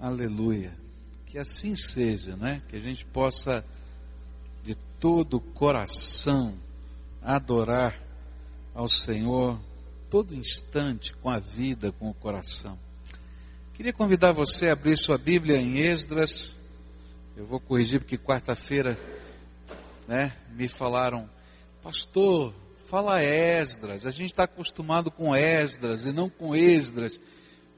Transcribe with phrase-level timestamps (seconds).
[0.00, 0.72] Aleluia.
[1.26, 2.62] Que assim seja, né?
[2.68, 3.62] Que a gente possa
[4.64, 6.54] de todo o coração
[7.22, 7.94] adorar
[8.74, 9.60] ao Senhor
[10.08, 12.78] todo instante com a vida, com o coração.
[13.74, 16.56] Queria convidar você a abrir sua Bíblia em Esdras.
[17.36, 18.98] Eu vou corrigir porque quarta-feira,
[20.08, 21.28] né, me falaram,
[21.82, 22.54] pastor,
[22.86, 24.06] fala Esdras.
[24.06, 27.20] A gente está acostumado com Esdras e não com Esdras.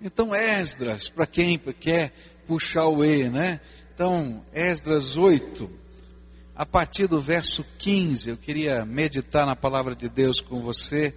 [0.04, 2.12] Então Esdras, para quem quer
[2.44, 3.60] puxar o E, né?
[3.94, 5.70] Então, Esdras 8,
[6.56, 11.14] a partir do verso 15, eu queria meditar na palavra de Deus com você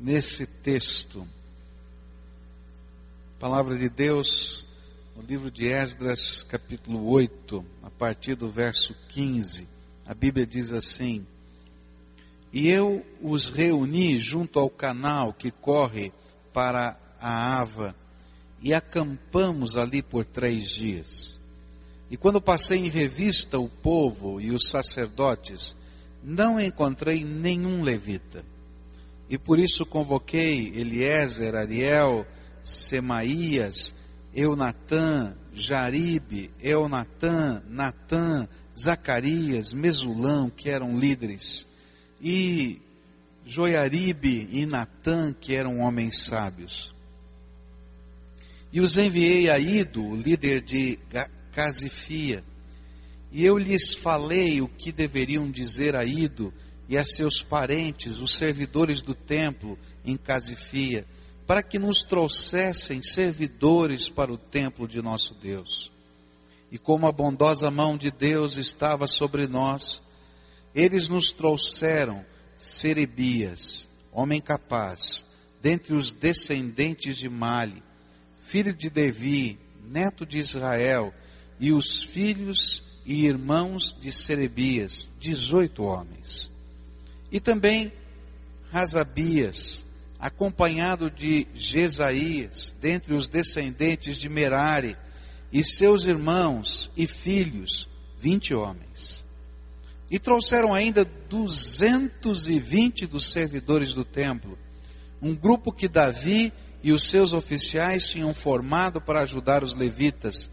[0.00, 1.24] nesse texto.
[3.38, 4.66] Palavra de Deus
[5.14, 9.68] no livro de Esdras, capítulo 8, a partir do verso 15.
[10.04, 11.24] A Bíblia diz assim:
[12.52, 16.12] E eu os reuni junto ao canal que corre
[16.52, 17.94] para a Ava,
[18.60, 21.40] e acampamos ali por três dias.
[22.10, 25.76] E quando passei em revista o povo e os sacerdotes,
[26.22, 28.44] não encontrei nenhum levita.
[29.30, 32.26] E por isso convoquei Eliezer, Ariel,
[32.62, 33.94] Semaías,
[34.34, 41.66] Eunatã, Jaribe, Eunatã, Natã, Zacarias, Mesulão, que eram líderes,
[42.20, 42.80] e
[43.44, 46.91] Joiaribe e Natã, que eram homens sábios.
[48.72, 50.98] E os enviei a Ido, o líder de
[51.52, 52.42] Casifia,
[53.30, 56.52] e eu lhes falei o que deveriam dizer a Ido
[56.88, 61.06] e a seus parentes, os servidores do templo em Casifia,
[61.46, 65.90] para que nos trouxessem servidores para o templo de nosso Deus.
[66.70, 70.02] E como a bondosa mão de Deus estava sobre nós,
[70.74, 72.24] eles nos trouxeram
[72.56, 75.24] Serebias, homem capaz,
[75.60, 77.82] dentre os descendentes de Mali,
[78.52, 79.58] filho de Devi,
[79.88, 81.14] neto de Israel,
[81.58, 86.50] e os filhos e irmãos de Serebias, dezoito homens.
[87.30, 87.90] E também
[88.70, 89.86] Razabias,
[90.20, 94.98] acompanhado de Jesaías, dentre os descendentes de Merari,
[95.50, 99.24] e seus irmãos e filhos, vinte homens.
[100.10, 104.58] E trouxeram ainda duzentos e vinte dos servidores do templo,
[105.22, 110.50] um grupo que Davi e os seus oficiais tinham formado para ajudar os levitas,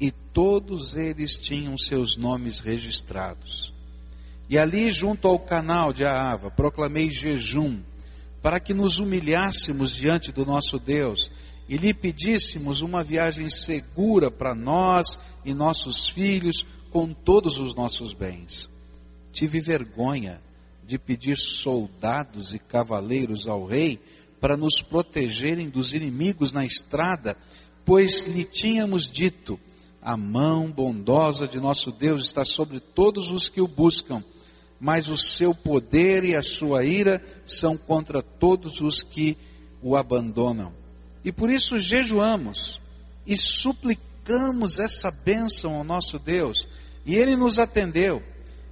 [0.00, 3.74] e todos eles tinham seus nomes registrados.
[4.48, 7.80] E ali, junto ao canal de Aava, proclamei jejum,
[8.40, 11.30] para que nos humilhássemos diante do nosso Deus
[11.68, 18.14] e lhe pedíssemos uma viagem segura para nós e nossos filhos, com todos os nossos
[18.14, 18.70] bens.
[19.30, 20.40] Tive vergonha
[20.86, 24.00] de pedir soldados e cavaleiros ao rei
[24.40, 27.36] para nos protegerem dos inimigos na estrada,
[27.84, 29.58] pois lhe tínhamos dito:
[30.02, 34.22] a mão bondosa de nosso Deus está sobre todos os que o buscam,
[34.80, 39.36] mas o seu poder e a sua ira são contra todos os que
[39.82, 40.72] o abandonam.
[41.24, 42.80] E por isso jejuamos
[43.26, 46.68] e suplicamos essa bênção ao nosso Deus,
[47.04, 48.22] e ele nos atendeu.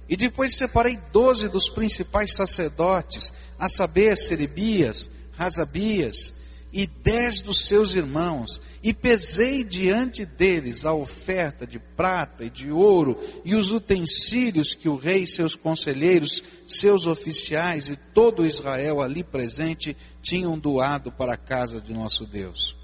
[0.09, 6.33] E depois separei doze dos principais sacerdotes, a saber, Serebias, Razabias
[6.73, 12.69] e dez dos seus irmãos, e pesei diante deles a oferta de prata e de
[12.69, 19.23] ouro e os utensílios que o rei, seus conselheiros, seus oficiais e todo Israel ali
[19.23, 22.75] presente tinham doado para a casa de nosso Deus.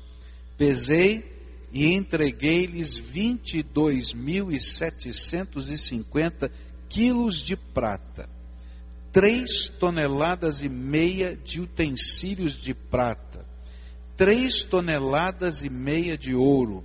[0.58, 1.32] Pesei
[1.72, 6.52] e entreguei-lhes vinte e dois mil e setecentos e cinquenta
[6.88, 8.30] quilos de prata
[9.14, 13.46] três toneladas e meia de utensílios de prata,
[14.18, 16.84] três toneladas e meia de ouro,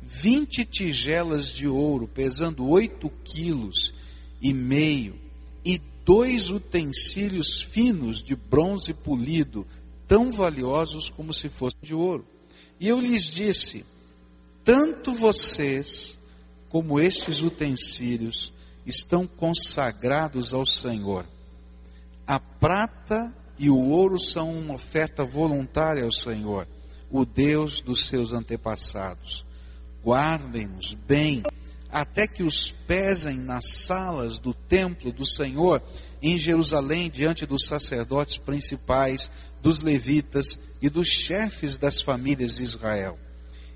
[0.00, 3.92] vinte tigelas de ouro, pesando oito quilos
[4.40, 5.18] e meio,
[5.64, 9.66] e dois utensílios finos de bronze polido,
[10.06, 12.24] tão valiosos como se fossem de ouro.
[12.78, 13.84] E eu lhes disse:
[14.64, 16.16] tanto vocês
[16.68, 18.52] como estes utensílios
[18.86, 21.26] estão consagrados ao Senhor
[22.26, 26.66] a prata e o ouro são uma oferta voluntária ao Senhor,
[27.10, 29.46] o Deus dos seus antepassados.
[30.04, 31.42] Guardem-nos bem,
[31.90, 35.82] até que os pesem nas salas do templo do Senhor
[36.20, 39.30] em Jerusalém, diante dos sacerdotes principais,
[39.62, 43.18] dos levitas e dos chefes das famílias de Israel.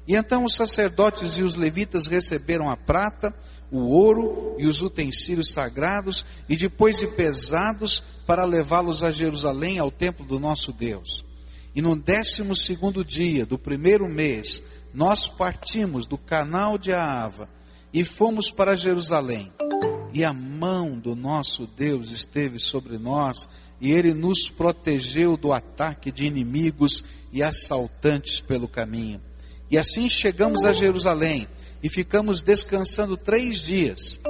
[0.07, 3.35] E então os sacerdotes e os levitas receberam a prata,
[3.71, 9.91] o ouro e os utensílios sagrados, e depois de pesados, para levá-los a Jerusalém, ao
[9.91, 11.25] templo do nosso Deus.
[11.75, 14.63] E no décimo segundo dia do primeiro mês,
[14.95, 17.49] nós partimos do canal de Aava
[17.93, 19.53] e fomos para Jerusalém.
[20.15, 23.49] E a mão do nosso Deus esteve sobre nós,
[23.81, 29.21] e ele nos protegeu do ataque de inimigos e assaltantes pelo caminho.
[29.69, 31.49] E assim chegamos a Jerusalém
[31.83, 34.21] e ficamos descansando três dias.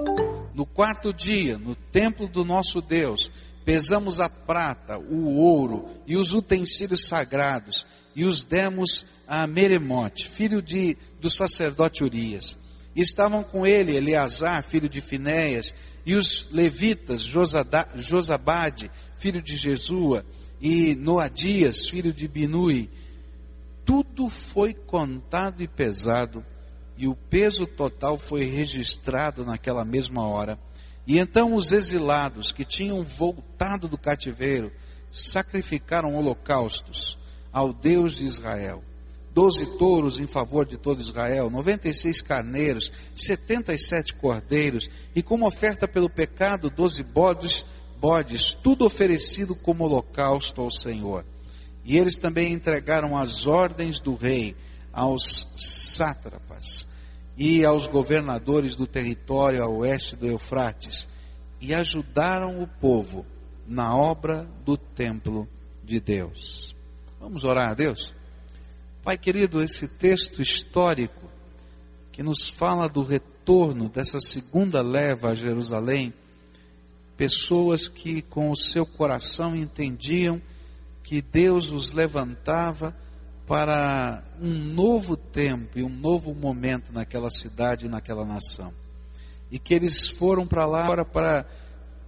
[0.54, 3.30] No quarto dia, no templo do nosso Deus,
[3.64, 10.60] pesamos a prata, o ouro e os utensílios sagrados e os demos a Meremote, filho
[10.60, 12.58] de, do sacerdote Urias.
[12.94, 15.74] Estavam com ele Eleazar, filho de Finéias,
[16.04, 20.24] e os levitas, Josada, Josabade, filho de Jesua,
[20.60, 22.90] e Noadias, filho de Binui.
[23.84, 26.44] Tudo foi contado e pesado,
[26.96, 30.58] e o peso total foi registrado naquela mesma hora.
[31.10, 34.70] E então os exilados que tinham voltado do cativeiro
[35.10, 37.18] sacrificaram holocaustos
[37.52, 38.84] ao Deus de Israel.
[39.34, 44.88] Doze touros em favor de todo Israel, noventa e seis carneiros, setenta e sete cordeiros,
[45.12, 47.64] e como oferta pelo pecado, doze bodes,
[47.98, 51.24] bodes, tudo oferecido como holocausto ao Senhor.
[51.84, 54.54] E eles também entregaram as ordens do rei
[54.92, 56.86] aos sátrapas
[57.40, 61.08] e aos governadores do território a oeste do Eufrates,
[61.58, 63.24] e ajudaram o povo
[63.66, 65.48] na obra do templo
[65.82, 66.76] de Deus.
[67.18, 68.12] Vamos orar a Deus?
[69.02, 71.30] Pai querido, esse texto histórico
[72.12, 76.12] que nos fala do retorno dessa segunda leva a Jerusalém,
[77.16, 80.42] pessoas que com o seu coração entendiam
[81.02, 82.94] que Deus os levantava
[83.50, 88.72] para um novo tempo e um novo momento naquela cidade e naquela nação.
[89.50, 91.44] E que eles foram para lá agora para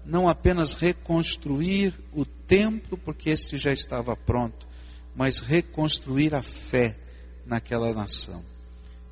[0.07, 4.69] não apenas reconstruir o templo, porque este já estava pronto,
[5.17, 6.97] mas reconstruir a fé
[7.45, 8.45] naquela nação.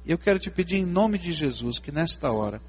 [0.06, 2.62] E eu quero te pedir em nome de Jesus que nesta hora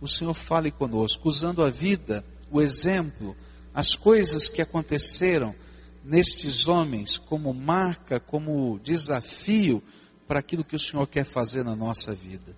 [0.00, 3.36] o Senhor fale conosco, usando a vida, o exemplo,
[3.72, 5.54] as coisas que aconteceram
[6.04, 9.82] nestes homens como marca, como desafio
[10.28, 12.54] para aquilo que o Senhor quer fazer na nossa vida.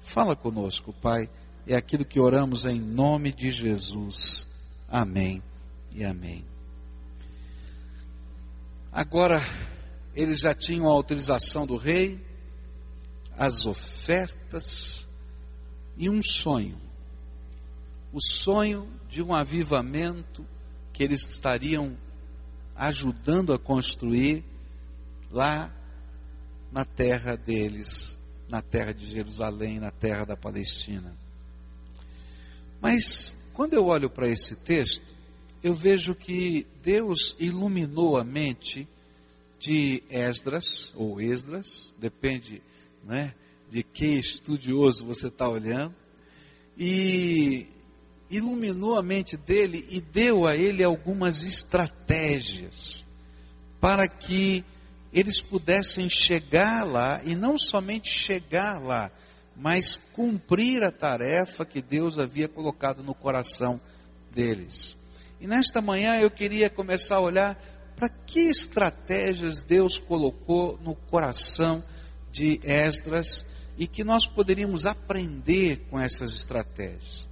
[0.00, 1.30] Fala conosco, Pai,
[1.66, 4.46] é aquilo que oramos em nome de Jesus.
[4.88, 5.42] Amém
[5.92, 6.44] e amém.
[8.90, 9.40] Agora,
[10.14, 12.18] eles já tinham a autorização do rei,
[13.36, 15.08] as ofertas
[15.96, 16.80] e um sonho.
[18.12, 20.44] O sonho de um avivamento
[20.92, 21.96] que eles estariam
[22.78, 24.44] ajudando a construir
[25.30, 25.70] lá
[26.70, 31.14] na terra deles, na terra de Jerusalém, na terra da Palestina.
[32.80, 35.14] Mas quando eu olho para esse texto,
[35.62, 38.86] eu vejo que Deus iluminou a mente
[39.58, 42.62] de Esdras, ou Esdras, depende
[43.04, 43.34] né,
[43.68, 45.94] de que estudioso você está olhando,
[46.78, 47.66] e
[48.30, 53.06] iluminou a mente dele e deu a ele algumas estratégias
[53.80, 54.64] para que
[55.12, 59.10] eles pudessem chegar lá, e não somente chegar lá,
[59.56, 63.80] mas cumprir a tarefa que Deus havia colocado no coração
[64.30, 64.96] deles.
[65.40, 67.60] E nesta manhã eu queria começar a olhar
[67.96, 71.82] para que estratégias Deus colocou no coração
[72.30, 73.44] de Esdras
[73.76, 77.27] e que nós poderíamos aprender com essas estratégias.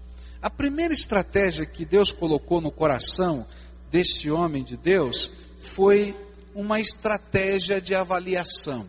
[0.46, 3.44] A primeira estratégia que Deus colocou no coração
[3.90, 6.16] desse homem de Deus foi
[6.54, 8.88] uma estratégia de avaliação.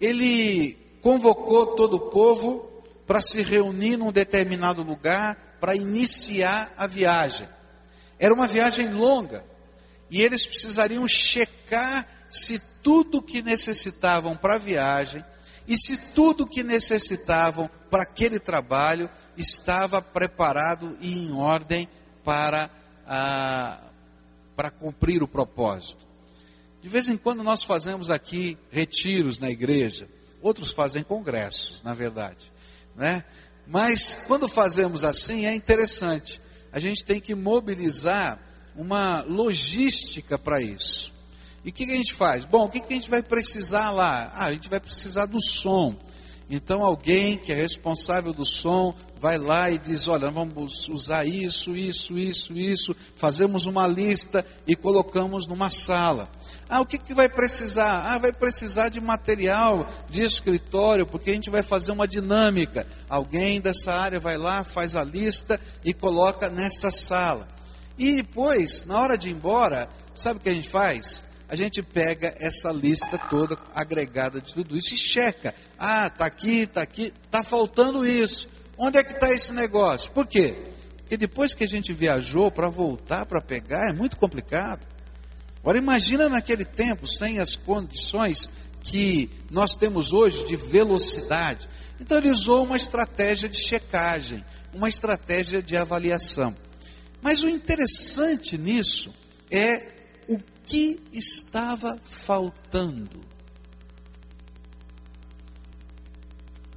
[0.00, 2.68] Ele convocou todo o povo
[3.06, 7.48] para se reunir num determinado lugar para iniciar a viagem.
[8.18, 9.44] Era uma viagem longa
[10.10, 15.24] e eles precisariam checar se tudo que necessitavam para a viagem
[15.66, 21.88] e se tudo que necessitavam para aquele trabalho estava preparado e em ordem
[22.22, 22.70] para,
[23.06, 23.78] ah,
[24.54, 26.06] para cumprir o propósito.
[26.82, 30.06] De vez em quando nós fazemos aqui retiros na igreja,
[30.42, 32.52] outros fazem congressos, na verdade,
[32.94, 33.24] né?
[33.66, 36.38] Mas quando fazemos assim é interessante,
[36.70, 38.38] a gente tem que mobilizar
[38.76, 41.13] uma logística para isso.
[41.64, 42.44] E o que, que, a gente faz?
[42.44, 44.30] Bom, o que, que a gente vai precisar lá?
[44.34, 45.96] Ah, a gente vai precisar do som.
[46.48, 51.74] Então alguém que é responsável do som vai lá e diz: olha, vamos usar isso,
[51.74, 52.94] isso, isso, isso.
[53.16, 56.28] Fazemos uma lista e colocamos numa sala.
[56.68, 58.12] Ah, o que, que vai precisar?
[58.12, 62.86] Ah, vai precisar de material de escritório, porque a gente vai fazer uma dinâmica.
[63.08, 67.48] Alguém dessa área vai lá, faz a lista e coloca nessa sala.
[67.96, 71.24] E depois, na hora de ir embora, sabe o que a gente faz?
[71.54, 75.54] A gente pega essa lista toda agregada de tudo isso e checa.
[75.78, 78.48] Ah, está aqui, está aqui, está faltando isso.
[78.76, 80.10] Onde é que está esse negócio?
[80.10, 80.56] Por quê?
[80.96, 84.84] Porque depois que a gente viajou para voltar para pegar é muito complicado.
[85.60, 88.50] Agora imagina naquele tempo sem as condições
[88.82, 91.68] que nós temos hoje de velocidade.
[92.00, 96.52] Então ele usou uma estratégia de checagem, uma estratégia de avaliação.
[97.22, 99.14] Mas o interessante nisso
[99.52, 99.93] é
[100.66, 103.20] que estava faltando.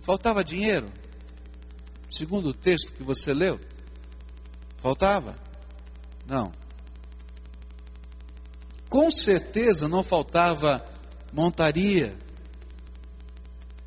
[0.02, 0.92] Faltava dinheiro?
[2.10, 3.60] Segundo o texto que você leu?
[4.78, 5.36] Faltava?
[6.26, 6.52] Não.
[8.90, 10.86] Com certeza não faltava
[11.34, 12.18] montaria.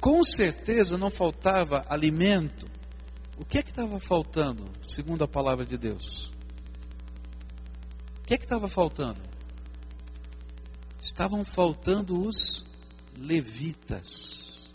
[0.00, 2.66] Com certeza não faltava alimento.
[3.38, 6.30] O que é que estava faltando, segundo a palavra de Deus?
[8.18, 9.29] O que é que estava faltando?
[11.02, 12.64] Estavam faltando os
[13.16, 14.70] levitas.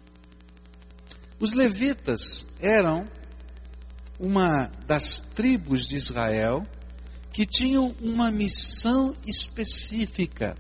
[1.39, 3.05] Os levitas eram
[4.20, 6.65] uma das tribos de Israel
[7.32, 10.55] que tinham uma missão específica.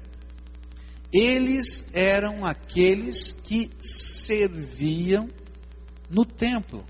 [1.11, 5.29] Eles eram aqueles que serviam
[6.09, 6.85] no templo.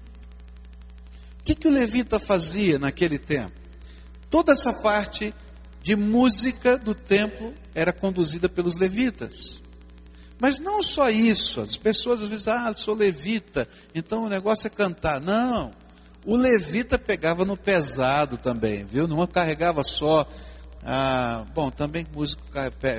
[1.40, 3.54] O que, que o levita fazia naquele tempo?
[4.30, 5.32] Toda essa parte
[5.86, 9.62] de música do templo era conduzida pelos levitas.
[10.40, 14.70] Mas não só isso, as pessoas às vezes, ah, sou levita, então o negócio é
[14.72, 15.22] cantar.
[15.22, 15.70] Não,
[16.26, 19.08] o levita pegava no pesado também, viu?
[19.08, 20.28] Não carregava só.
[20.84, 22.42] Ah, bom, também músico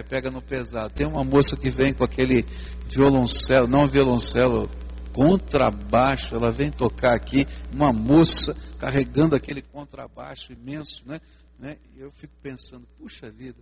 [0.09, 0.95] pega no pesado.
[0.95, 2.47] Tem uma moça que vem com aquele
[2.87, 4.71] violoncelo, não violoncelo,
[5.13, 6.37] contrabaixo.
[6.37, 11.21] Ela vem tocar aqui, uma moça carregando aquele contrabaixo imenso, né?
[11.59, 11.79] Né?
[11.97, 13.61] Eu fico pensando, puxa vida,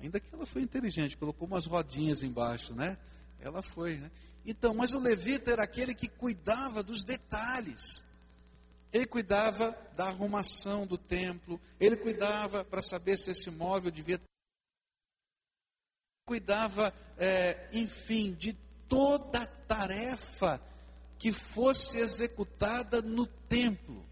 [0.00, 2.98] ainda que ela foi inteligente, colocou umas rodinhas embaixo, né?
[3.38, 4.10] Ela foi, né?
[4.44, 8.02] Então, mas o levita era aquele que cuidava dos detalhes.
[8.92, 14.20] Ele cuidava da arrumação do templo, ele cuidava para saber se esse móvel devia.
[16.26, 18.52] Cuidava, é, enfim, de
[18.88, 20.60] toda a tarefa
[21.18, 24.04] que fosse executada no templo.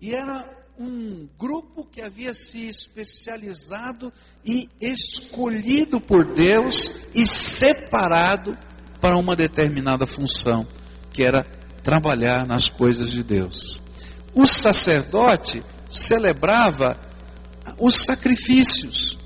[0.00, 4.10] E era um grupo que havia se especializado
[4.42, 8.56] e escolhido por Deus e separado
[8.98, 10.66] para uma determinada função,
[11.12, 11.42] que era
[11.82, 13.82] trabalhar nas coisas de Deus.
[14.34, 16.98] O sacerdote celebrava
[17.78, 19.18] os sacrifícios.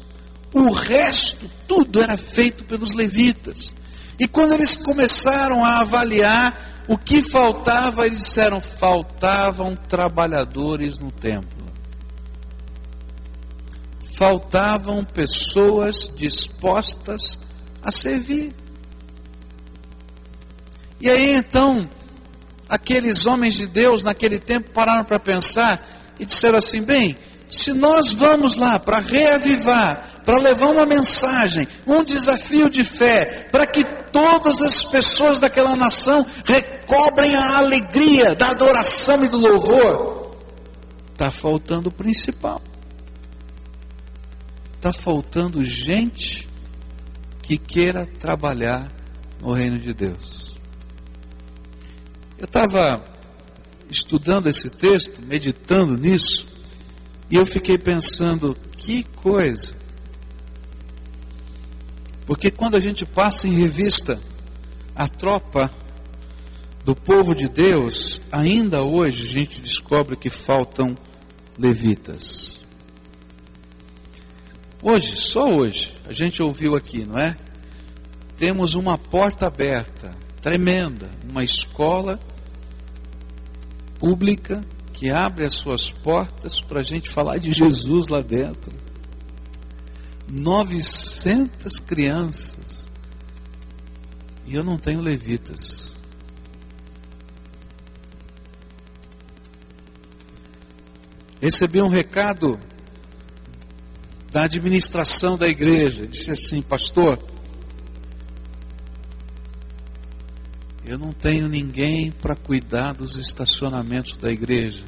[0.53, 3.73] O resto, tudo era feito pelos levitas.
[4.19, 11.65] E quando eles começaram a avaliar o que faltava, eles disseram: faltavam trabalhadores no templo.
[14.17, 17.39] Faltavam pessoas dispostas
[17.83, 18.55] a servir.
[21.01, 21.89] E aí então,
[22.69, 25.85] aqueles homens de Deus naquele tempo pararam para pensar
[26.19, 27.17] e disseram assim: bem,
[27.49, 33.67] se nós vamos lá para reavivar, para levar uma mensagem, um desafio de fé, para
[33.67, 40.37] que todas as pessoas daquela nação recobrem a alegria da adoração e do louvor,
[41.13, 42.63] está faltando o principal.
[44.77, 46.49] Está faltando gente
[47.43, 48.91] que queira trabalhar
[49.41, 50.55] no reino de Deus.
[52.39, 53.03] Eu estava
[53.91, 56.47] estudando esse texto, meditando nisso,
[57.31, 59.84] e eu fiquei pensando, que coisa.
[62.27, 64.21] Porque quando a gente passa em revista
[64.95, 65.71] a tropa
[66.85, 70.95] do povo de Deus, ainda hoje a gente descobre que faltam
[71.59, 72.63] levitas.
[74.83, 77.37] Hoje, só hoje, a gente ouviu aqui, não é?
[78.37, 82.21] Temos uma porta aberta, tremenda, uma escola
[83.99, 84.61] pública
[84.93, 88.84] que abre as suas portas para a gente falar de Jesus lá dentro.
[90.29, 92.89] 900 crianças.
[94.47, 95.95] E eu não tenho levitas.
[101.41, 102.59] Recebi um recado
[104.31, 106.07] da administração da igreja.
[106.07, 107.19] Disse assim, pastor,
[110.87, 114.85] Eu não tenho ninguém para cuidar dos estacionamentos da igreja.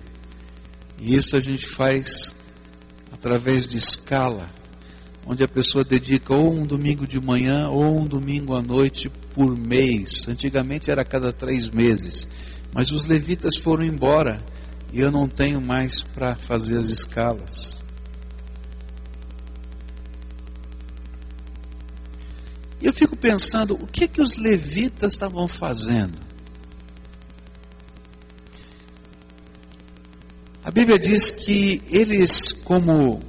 [0.99, 2.35] E isso a gente faz
[3.11, 4.47] através de escala,
[5.27, 9.59] onde a pessoa dedica ou um domingo de manhã ou um domingo à noite por
[9.59, 10.29] mês.
[10.29, 12.29] Antigamente era a cada três meses,
[12.73, 14.41] mas os levitas foram embora
[14.93, 17.77] e eu não tenho mais para fazer as escalas.
[22.81, 26.19] Eu fico pensando, o que que os levitas estavam fazendo?
[30.63, 33.21] A Bíblia diz que eles, como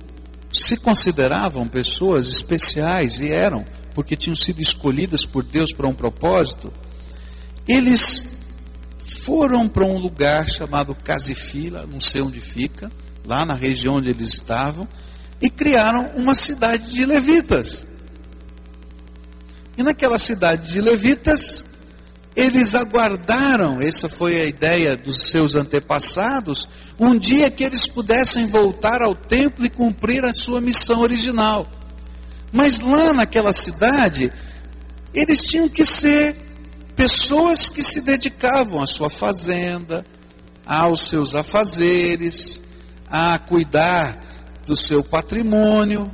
[0.60, 6.72] se consideravam pessoas especiais e eram, porque tinham sido escolhidas por Deus para um propósito,
[7.68, 8.38] eles
[9.00, 12.92] foram para um lugar chamado Casifila, não sei onde fica,
[13.26, 14.88] lá na região onde eles estavam,
[15.42, 17.86] e criaram uma cidade de levitas.
[19.78, 21.66] E naquela cidade de levitas,
[22.38, 29.02] eles aguardaram, essa foi a ideia dos seus antepassados, um dia que eles pudessem voltar
[29.02, 31.66] ao templo e cumprir a sua missão original.
[32.52, 34.32] Mas lá naquela cidade,
[35.16, 36.36] eles tinham que ser
[36.96, 40.06] pessoas que se dedicavam à sua fazenda,
[40.64, 42.62] aos seus afazeres,
[43.10, 44.16] a cuidar
[44.64, 46.12] do seu patrimônio,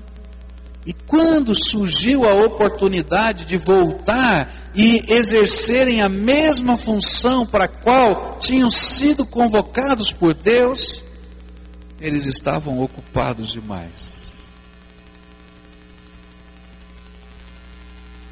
[0.86, 8.38] e quando surgiu a oportunidade de voltar e exercerem a mesma função para a qual
[8.40, 11.04] tinham sido convocados por Deus,
[12.02, 14.48] eles estavam ocupados demais.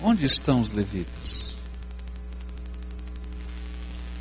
[0.01, 1.55] Onde estão os levitas?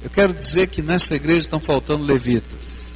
[0.03, 2.91] Eu quero dizer que nessa igreja estão faltando levitas.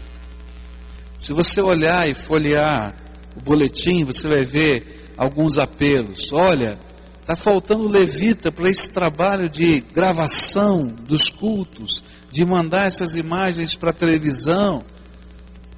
[1.16, 2.94] Se você olhar e folhear
[3.36, 6.32] o boletim, você vai ver alguns apelos.
[6.32, 6.78] Olha,
[7.24, 13.90] está faltando levita para esse trabalho de gravação dos cultos, de mandar essas imagens para
[13.90, 14.84] a televisão.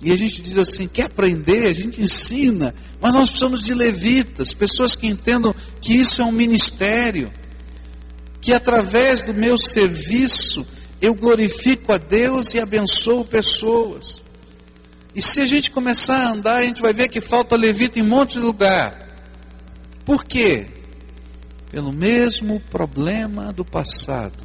[0.02, 1.70] E a gente diz assim: quer aprender?
[1.70, 6.32] A gente ensina, mas nós precisamos de levitas, pessoas que entendam que isso é um
[6.32, 7.32] ministério,
[8.40, 10.66] que através do meu serviço
[11.00, 14.20] eu glorifico a Deus e abençoo pessoas.
[15.14, 18.02] E se a gente começar a andar, a gente vai ver que falta levita em
[18.02, 19.06] um monte de lugar.
[20.04, 20.75] Por quê?
[21.70, 24.44] Pelo mesmo problema do passado.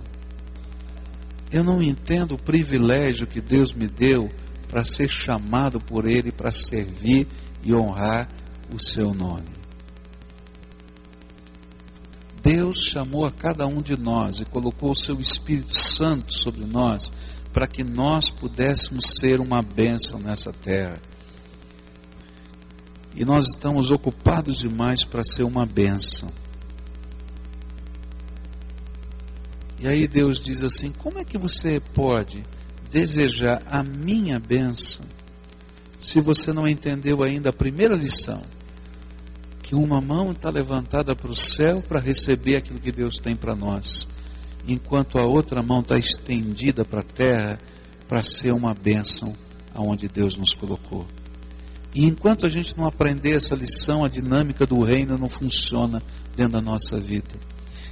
[1.51, 4.29] Eu não entendo o privilégio que Deus me deu
[4.67, 7.27] para ser chamado por Ele para servir
[7.61, 8.27] e honrar
[8.73, 9.61] o seu nome.
[12.41, 17.11] Deus chamou a cada um de nós e colocou o seu Espírito Santo sobre nós
[17.53, 20.99] para que nós pudéssemos ser uma bênção nessa terra.
[23.13, 26.31] E nós estamos ocupados demais para ser uma bênção.
[29.81, 32.43] E aí Deus diz assim: como é que você pode
[32.91, 35.03] desejar a minha bênção
[35.99, 38.43] se você não entendeu ainda a primeira lição?
[39.63, 43.55] Que uma mão está levantada para o céu para receber aquilo que Deus tem para
[43.55, 44.07] nós,
[44.67, 47.57] enquanto a outra mão está estendida para a terra
[48.07, 49.33] para ser uma bênção
[49.73, 51.07] aonde Deus nos colocou.
[51.95, 56.03] E enquanto a gente não aprender essa lição, a dinâmica do reino não funciona
[56.35, 57.31] dentro da nossa vida.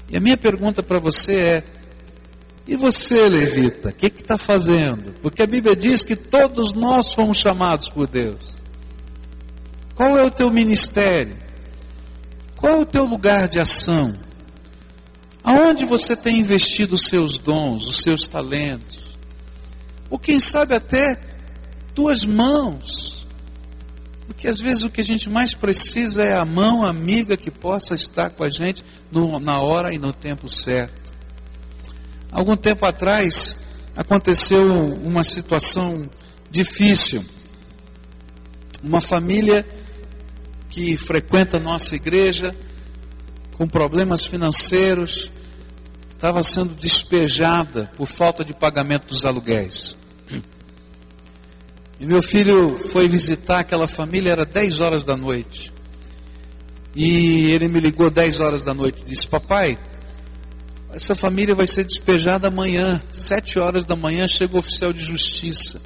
[0.10, 1.63] E a minha pergunta para você é:
[2.69, 5.12] e você, levita, o que está fazendo?
[5.23, 8.62] Porque a Bíblia diz que todos nós fomos chamados por Deus.
[9.95, 11.36] Qual é o teu ministério?
[12.55, 14.15] Qual é o teu lugar de ação?
[15.43, 19.17] Aonde você tem investido os seus dons, os seus talentos?
[20.08, 21.19] Ou quem sabe até
[21.95, 23.25] tuas mãos?
[24.27, 27.95] Porque às vezes o que a gente mais precisa é a mão amiga que possa
[27.95, 30.98] estar com a gente no, na hora e no tempo certo.
[32.31, 33.57] Algum tempo atrás
[33.95, 36.09] aconteceu uma situação
[36.49, 37.23] difícil.
[38.83, 39.67] Uma família
[40.69, 42.55] que frequenta nossa igreja,
[43.57, 45.31] com problemas financeiros,
[46.11, 49.97] estava sendo despejada por falta de pagamento dos aluguéis.
[51.99, 55.73] E meu filho foi visitar aquela família, era 10 horas da noite.
[56.95, 59.77] E ele me ligou 10 horas da noite e disse: Papai,
[60.93, 65.82] essa família vai ser despejada amanhã, 7 horas da manhã chega o oficial de justiça.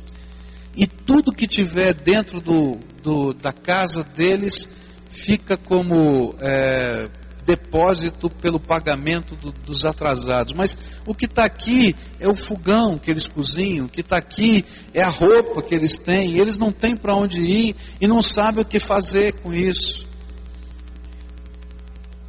[0.75, 4.67] E tudo que tiver dentro do, do da casa deles
[5.11, 7.07] fica como é,
[7.45, 10.53] depósito pelo pagamento do, dos atrasados.
[10.53, 14.65] Mas o que está aqui é o fogão que eles cozinham, o que está aqui
[14.93, 18.21] é a roupa que eles têm, e eles não têm para onde ir e não
[18.21, 20.07] sabem o que fazer com isso.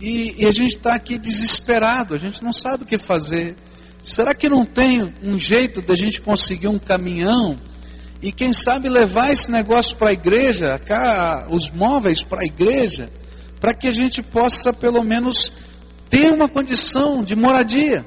[0.01, 3.57] E, e a gente está aqui desesperado, a gente não sabe o que fazer.
[4.03, 7.59] Será que não tem um jeito da gente conseguir um caminhão
[8.21, 13.11] e quem sabe levar esse negócio para a igreja, cá, os móveis para a igreja?
[13.65, 15.51] para que a gente possa pelo menos
[16.11, 18.05] ter uma condição de moradia.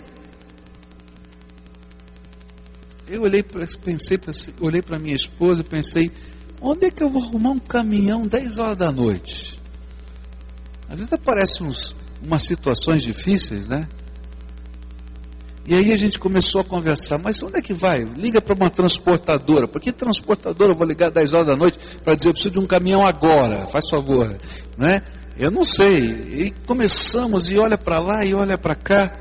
[3.08, 4.20] Eu olhei, pensei,
[4.62, 6.12] olhei para minha esposa e pensei,
[6.62, 9.57] onde é que eu vou arrumar um caminhão 10 horas da noite?
[10.90, 13.88] Às vezes aparecem uns umas situações difíceis, né?
[15.66, 18.04] E aí a gente começou a conversar, mas onde é que vai?
[18.04, 19.68] Liga para uma transportadora.
[19.68, 22.60] Por que transportadora eu vou ligar 10 horas da noite para dizer eu preciso de
[22.60, 23.66] um caminhão agora?
[23.68, 24.38] Faz favor.
[24.78, 25.02] Né?
[25.38, 26.06] Eu não sei.
[26.06, 29.14] E começamos e olha para lá e olha para cá.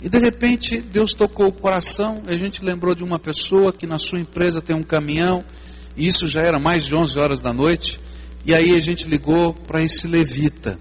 [0.00, 3.98] E de repente Deus tocou o coração, a gente lembrou de uma pessoa que na
[3.98, 5.44] sua empresa tem um caminhão,
[5.96, 8.00] e isso já era mais de 11 horas da noite,
[8.46, 10.78] e aí a gente ligou para esse levita.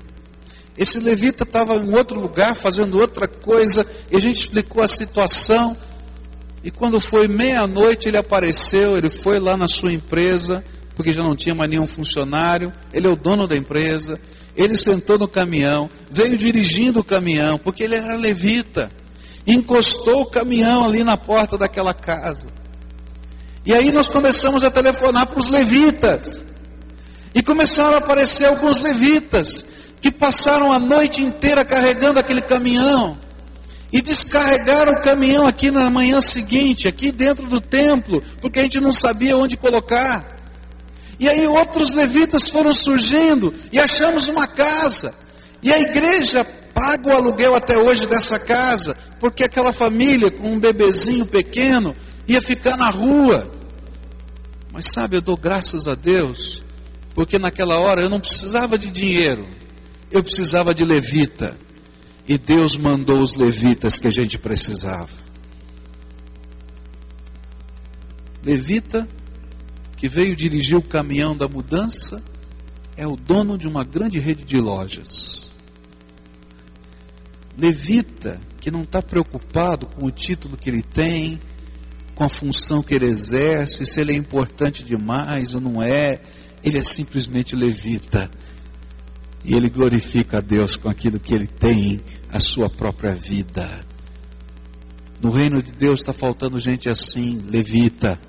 [0.77, 5.75] Esse levita estava em outro lugar fazendo outra coisa, e a gente explicou a situação.
[6.63, 10.63] E quando foi meia-noite, ele apareceu, ele foi lá na sua empresa,
[10.95, 14.19] porque já não tinha mais nenhum funcionário, ele é o dono da empresa.
[14.55, 18.91] Ele sentou no caminhão, veio dirigindo o caminhão, porque ele era levita.
[19.45, 22.47] Encostou o caminhão ali na porta daquela casa.
[23.65, 26.45] E aí nós começamos a telefonar para os levitas.
[27.35, 29.65] E começaram a aparecer alguns levitas
[29.99, 33.17] que passaram a noite inteira carregando aquele caminhão
[33.91, 38.79] e descarregaram o caminhão aqui na manhã seguinte, aqui dentro do templo, porque a gente
[38.79, 40.35] não sabia onde colocar.
[41.19, 45.13] E aí outros levitas foram surgindo e achamos uma casa.
[45.61, 50.59] E a igreja paga o aluguel até hoje dessa casa, porque aquela família com um
[50.59, 51.95] bebezinho pequeno
[52.27, 53.49] ia ficar na rua.
[54.71, 56.64] Mas sabe, eu dou graças a Deus,
[57.15, 59.47] porque naquela hora eu não precisava de dinheiro
[60.11, 61.57] eu precisava de levita.
[62.27, 65.25] E Deus mandou os levitas que a gente precisava.
[68.43, 69.07] Levita,
[69.97, 72.23] que veio dirigir o caminhão da mudança,
[72.95, 75.51] é o dono de uma grande rede de lojas.
[77.57, 81.39] Levita, que não está preocupado com o título que ele tem,
[82.15, 86.21] com a função que ele exerce, se ele é importante demais ou não é,
[86.65, 88.29] ele é simplesmente levita
[89.43, 92.01] e ele glorifica a Deus com aquilo que ele tem,
[92.31, 93.85] a sua própria vida.
[95.21, 98.19] No reino de Deus está faltando gente assim, levita.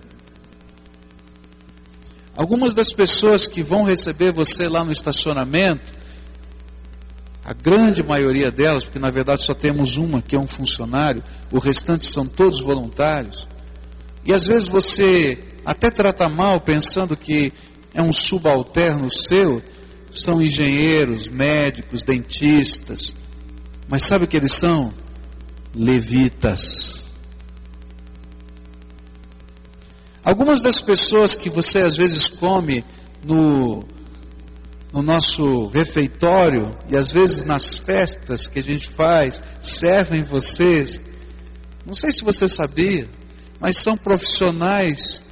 [2.36, 5.94] Algumas das pessoas que vão receber você lá no estacionamento,
[7.42, 11.58] a grande maioria delas, porque na verdade só temos uma que é um funcionário, o
[11.58, 13.48] restante são todos voluntários.
[14.26, 17.52] E às vezes você até trata mal pensando que
[17.96, 19.62] é um subalterno seu,
[20.12, 23.14] são engenheiros, médicos, dentistas,
[23.88, 24.92] mas sabe o que eles são?
[25.74, 27.06] Levitas.
[30.22, 32.84] Algumas das pessoas que você às vezes come
[33.24, 33.82] no,
[34.92, 41.00] no nosso refeitório e às vezes nas festas que a gente faz, servem vocês,
[41.86, 43.08] não sei se você sabia,
[43.58, 45.24] mas são profissionais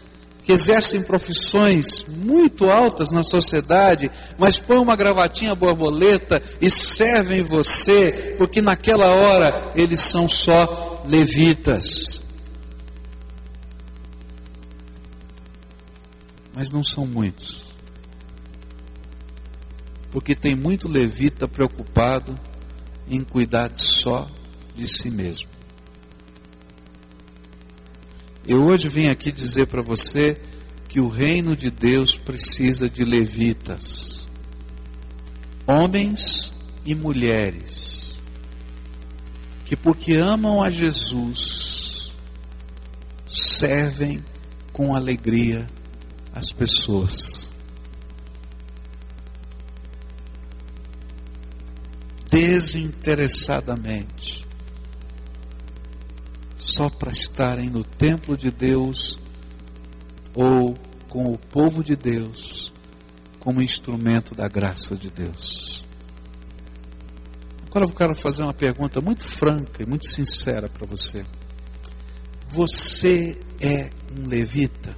[0.44, 8.34] que exercem profissões muito altas na sociedade, mas põem uma gravatinha borboleta e servem você,
[8.36, 12.22] porque naquela hora eles são só levitas.
[16.54, 17.74] Mas não são muitos.
[20.10, 22.34] Porque tem muito levita preocupado
[23.08, 24.28] em cuidar só
[24.76, 25.53] de si mesmo.
[28.46, 30.38] Eu hoje vim aqui dizer para você
[30.86, 34.28] que o reino de Deus precisa de levitas,
[35.66, 36.52] homens
[36.84, 38.20] e mulheres,
[39.64, 42.12] que porque amam a Jesus,
[43.26, 44.22] servem
[44.74, 45.66] com alegria
[46.34, 47.48] as pessoas.
[52.30, 54.44] Desinteressadamente
[56.74, 59.20] só para estarem no templo de Deus
[60.34, 60.74] ou
[61.08, 62.72] com o povo de Deus
[63.38, 65.84] como instrumento da graça de Deus.
[67.68, 71.24] Agora eu quero fazer uma pergunta muito franca e muito sincera para você.
[72.48, 74.96] Você é um levita?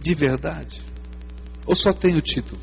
[0.00, 0.82] De verdade?
[1.64, 2.60] Ou só tem o título?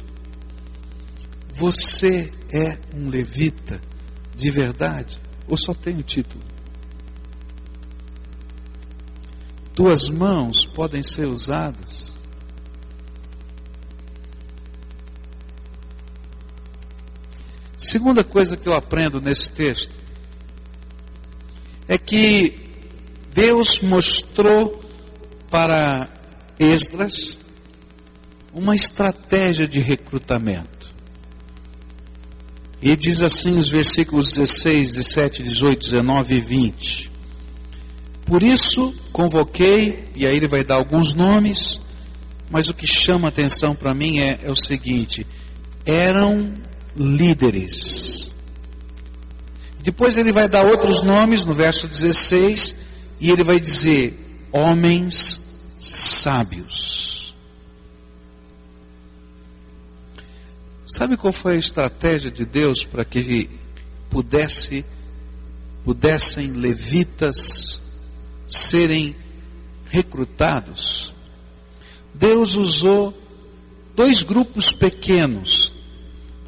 [1.53, 3.81] Você é um levita
[4.35, 5.19] de verdade?
[5.47, 6.48] Ou só tem o título?
[9.73, 12.13] Tuas mãos podem ser usadas.
[17.77, 19.93] Segunda coisa que eu aprendo nesse texto
[21.87, 22.55] é que
[23.33, 24.83] Deus mostrou
[25.49, 26.09] para
[26.59, 27.37] Esdras
[28.53, 30.93] uma estratégia de recrutamento.
[32.81, 37.08] E diz assim os versículos 16, 17, 18, 19 e 20.
[38.29, 41.81] Por isso convoquei, e aí ele vai dar alguns nomes,
[42.51, 45.25] mas o que chama atenção para mim é, é o seguinte:
[45.83, 46.53] eram
[46.95, 48.29] líderes
[49.81, 52.75] Depois ele vai dar outros nomes no verso 16
[53.19, 54.13] e ele vai dizer:
[54.51, 55.41] homens
[55.79, 57.33] sábios.
[60.85, 63.49] Sabe qual foi a estratégia de Deus para que
[64.07, 64.85] pudesse
[65.83, 67.88] pudessem levitas
[68.49, 69.15] serem
[69.89, 71.13] recrutados?
[72.13, 73.17] Deus usou
[73.95, 75.73] dois grupos pequenos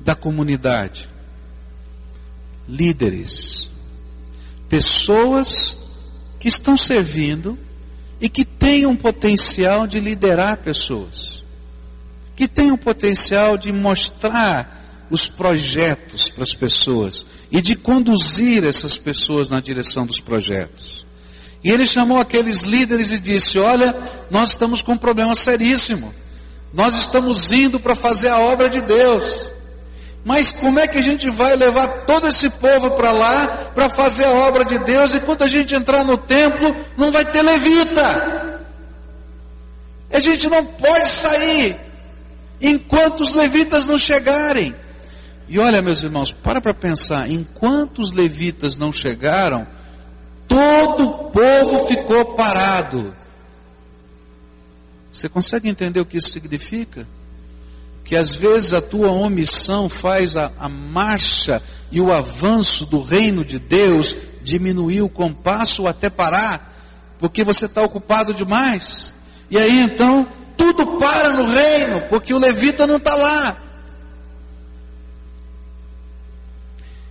[0.02, 1.12] da comunidade
[2.72, 3.70] líderes,
[4.70, 5.78] pessoas
[6.40, 7.60] que estão servindo
[8.20, 11.44] e que têm um potencial de liderar pessoas,
[12.36, 18.98] que têm um potencial de mostrar os projetos para as pessoas e de conduzir essas
[18.98, 21.06] pessoas na direção dos projetos.
[21.63, 23.95] E ele chamou aqueles líderes e disse: Olha,
[24.30, 26.13] nós estamos com um problema seríssimo.
[26.74, 29.52] Nós estamos indo para fazer a obra de Deus.
[30.24, 34.26] Mas como é que a gente vai levar todo esse povo para lá para fazer
[34.26, 38.62] a obra de Deus e quando a gente entrar no templo não vai ter levita?
[40.12, 41.76] A gente não pode sair
[42.62, 44.76] enquanto os levitas não chegarem.
[45.47, 49.67] E olha, meus irmãos, para para pensar, enquanto os levitas não chegaram,
[50.52, 53.16] todo o povo ficou parado.
[55.14, 57.08] Você consegue entender o que isso significa?
[58.04, 61.62] que às vezes a tua omissão faz a, a marcha
[61.92, 66.76] e o avanço do reino de Deus diminuir o compasso até parar,
[67.20, 69.14] porque você está ocupado demais.
[69.50, 73.58] E aí então tudo para no reino, porque o levita não está lá.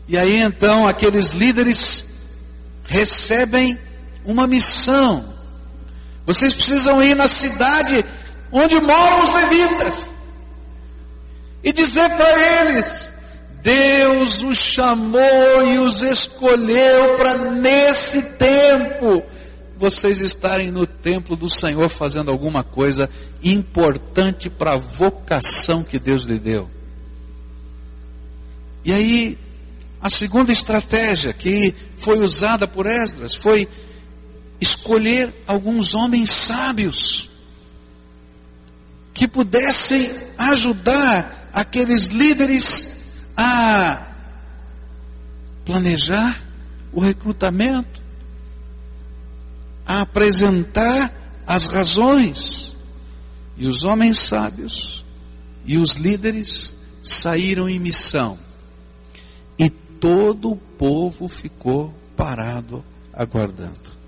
[0.07, 2.10] E aí então aqueles líderes
[2.91, 3.79] recebem
[4.25, 5.25] uma missão.
[6.27, 8.05] Vocês precisam ir na cidade
[8.51, 10.11] onde moram os levitas
[11.63, 13.13] e dizer para eles:
[13.63, 19.23] Deus os chamou e os escolheu para nesse tempo
[19.77, 23.09] vocês estarem no templo do Senhor fazendo alguma coisa
[23.43, 26.69] importante para a vocação que Deus lhe deu.
[28.85, 29.39] E aí,
[30.03, 33.69] a segunda estratégia que foi usada por Esdras foi
[34.61, 37.29] escolher alguns homens sábios
[39.13, 43.01] que pudessem ajudar aqueles líderes
[43.37, 44.07] a
[45.65, 46.43] planejar
[46.93, 48.01] o recrutamento,
[49.87, 51.13] a apresentar
[51.47, 52.75] as razões.
[53.57, 55.05] E os homens sábios
[55.67, 58.39] e os líderes saíram em missão.
[60.01, 62.83] Todo o povo ficou parado
[63.13, 64.01] aguardando.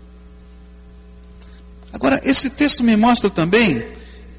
[1.92, 3.87] Agora, esse texto me mostra também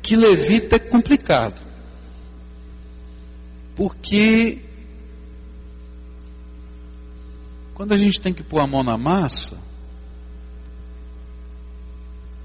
[0.01, 1.61] que levita é complicado.
[3.75, 4.59] Porque
[7.73, 9.57] quando a gente tem que pôr a mão na massa,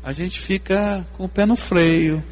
[0.02, 2.22] a gente fica com o pé no freio.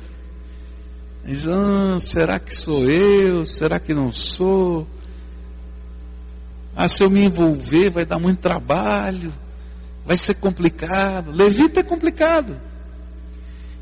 [1.25, 3.45] Diz, ah, será que sou eu?
[3.45, 4.87] Será que não sou?
[6.77, 9.33] Ah, se eu me envolver vai dar muito trabalho,
[10.05, 11.33] vai ser complicado.
[11.33, 12.55] Levita é complicado.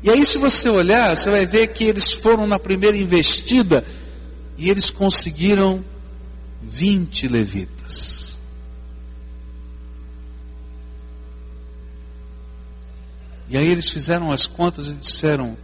[0.01, 3.83] E aí, se você olhar, você vai ver que eles foram na primeira investida
[4.57, 5.83] e eles conseguiram
[6.63, 8.37] 20 levitas.
[13.49, 15.57] E aí eles fizeram as contas e disseram: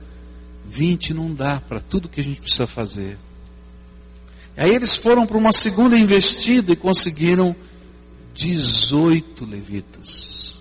[0.67, 3.17] 20 não dá para tudo que a gente precisa fazer.
[4.55, 7.55] Aí eles foram para uma segunda investida e conseguiram
[8.33, 10.57] 18 levitas.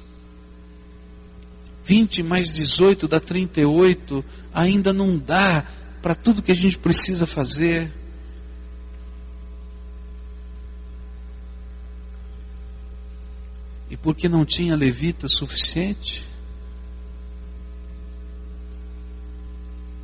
[1.85, 4.25] 20 mais 18 dá 38,
[4.55, 5.67] ainda não dá
[6.01, 7.93] para tudo que a gente precisa fazer.
[13.91, 16.25] E porque não tinha levita suficiente,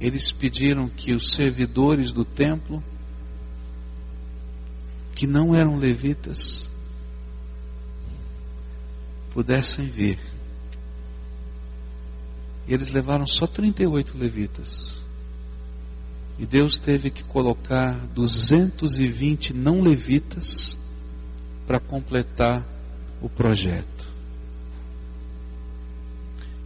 [0.00, 2.82] eles pediram que os servidores do templo,
[5.16, 6.68] que não eram levitas,
[9.30, 10.18] pudessem vir.
[12.68, 14.94] E eles levaram só 38 levitas.
[16.38, 20.76] E Deus teve que colocar 220 não levitas
[21.66, 22.62] para completar
[23.22, 24.06] o projeto.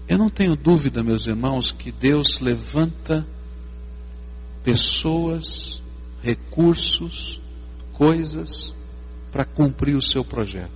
[0.08, 3.24] Eu não tenho dúvida, meus irmãos, que Deus levanta
[4.64, 5.80] pessoas,
[6.20, 7.39] recursos,
[8.00, 8.74] coisas
[9.30, 10.70] para cumprir o seu projeto.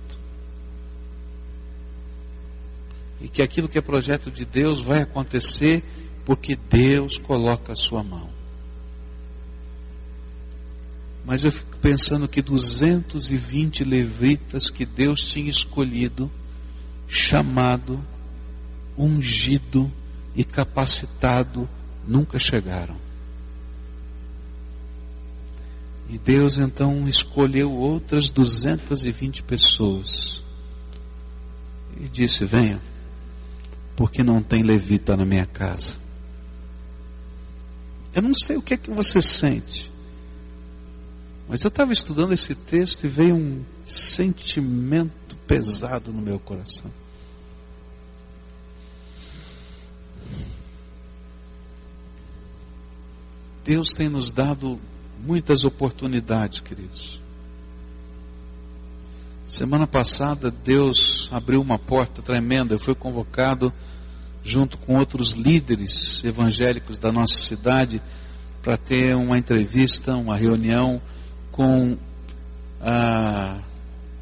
[3.19, 5.83] E que aquilo que é projeto de Deus vai acontecer
[6.23, 8.29] porque Deus coloca a sua mão.
[11.25, 16.29] Mas eu fico pensando que 220 levitas que Deus tinha escolhido,
[17.07, 17.99] chamado,
[18.95, 19.91] ungido
[20.35, 21.67] e capacitado,
[22.07, 23.04] nunca chegaram.
[26.09, 30.43] E Deus então escolheu outras 220 pessoas
[31.99, 32.79] e disse: Venham,
[33.95, 35.97] porque não tem levita na minha casa.
[38.13, 39.91] Eu não sei o que é que você sente,
[41.49, 46.91] mas eu estava estudando esse texto e veio um sentimento pesado no meu coração.
[53.65, 54.79] Deus tem nos dado
[55.25, 57.19] muitas oportunidades, queridos.
[59.47, 62.73] Semana passada, Deus abriu uma porta tremenda.
[62.73, 63.71] Eu fui convocado,
[64.43, 68.01] junto com outros líderes evangélicos da nossa cidade,
[68.61, 71.01] para ter uma entrevista, uma reunião
[71.51, 71.97] com
[72.81, 73.59] a,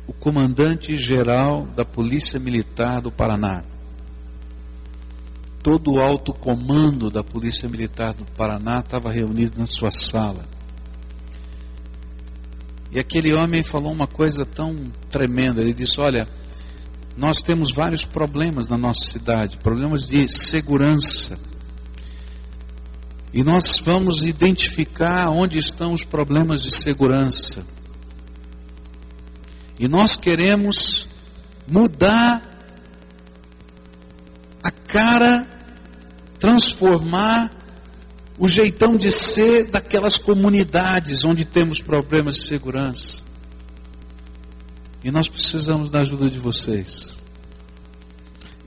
[0.08, 3.64] o comandante-geral da Polícia Militar do Paraná
[5.64, 10.44] todo o alto comando da Polícia Militar do Paraná estava reunido na sua sala.
[12.94, 14.76] E aquele homem falou uma coisa tão
[15.10, 15.62] tremenda.
[15.62, 16.28] Ele disse: Olha,
[17.18, 21.40] nós temos vários problemas na nossa cidade, problemas de segurança.
[23.34, 27.66] E nós vamos identificar onde estão os problemas de segurança.
[29.80, 31.08] E nós queremos
[31.68, 32.44] mudar
[34.64, 35.48] a cara
[36.38, 37.52] transformar
[38.38, 43.22] o jeitão de ser daquelas comunidades onde temos problemas de segurança.
[45.04, 47.16] E nós precisamos da ajuda de vocês.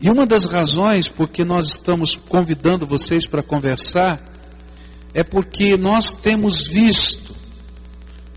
[0.00, 4.20] E uma das razões porque nós estamos convidando vocês para conversar
[5.14, 7.34] é porque nós temos visto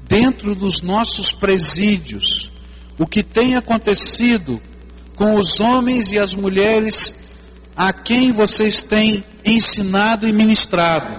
[0.07, 2.51] dentro dos nossos presídios
[2.97, 4.61] o que tem acontecido
[5.15, 7.18] com os homens e as mulheres
[7.79, 11.17] a quem vocês têm ensinado e ministrado.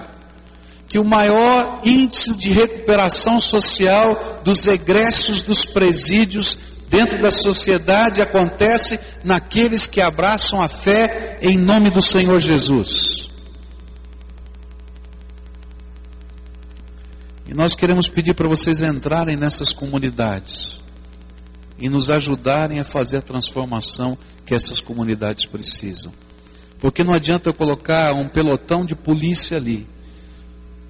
[0.87, 8.99] Que o maior índice de recuperação social dos egressos dos presídios dentro da sociedade acontece
[9.23, 13.27] naqueles que abraçam a fé em nome do Senhor Jesus.
[17.47, 20.79] E nós queremos pedir para vocês entrarem nessas comunidades
[21.79, 26.11] e nos ajudarem a fazer a transformação que essas comunidades precisam.
[26.81, 29.87] Porque não adianta eu colocar um pelotão de polícia ali.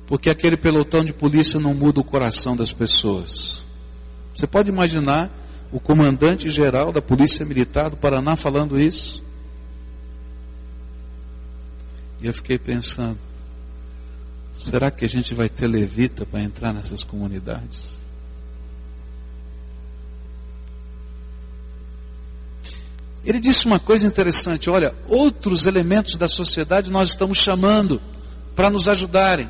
[0.07, 3.61] Porque aquele pelotão de polícia não muda o coração das pessoas.
[4.33, 5.29] Você pode imaginar
[5.69, 9.21] o comandante geral da Polícia Militar do Paraná falando isso?
[12.21, 13.19] E eu fiquei pensando:
[14.53, 18.00] será que a gente vai ter levita para entrar nessas comunidades?
[23.23, 28.01] Ele disse uma coisa interessante: olha, outros elementos da sociedade nós estamos chamando
[28.55, 29.49] para nos ajudarem,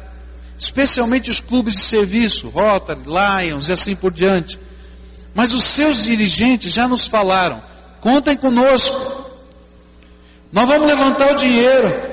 [0.57, 4.59] especialmente os clubes de serviço, Rotary, Lions e assim por diante.
[5.33, 7.63] Mas os seus dirigentes já nos falaram:
[8.01, 9.31] contem conosco,
[10.51, 12.11] nós vamos levantar o dinheiro,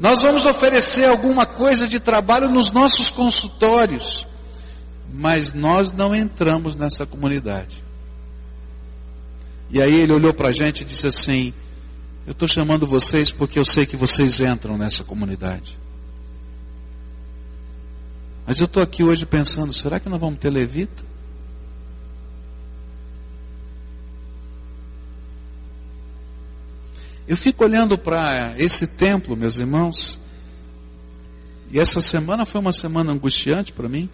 [0.00, 4.26] nós vamos oferecer alguma coisa de trabalho nos nossos consultórios,
[5.12, 7.83] mas nós não entramos nessa comunidade.
[9.74, 11.52] E aí ele olhou para a gente e disse assim:
[12.24, 15.76] Eu estou chamando vocês porque eu sei que vocês entram nessa comunidade.
[18.46, 21.02] Mas eu estou aqui hoje pensando: será que nós vamos ter levita?
[27.26, 30.20] Eu fico olhando para esse templo, meus irmãos,
[31.72, 34.08] e essa semana foi uma semana angustiante para mim.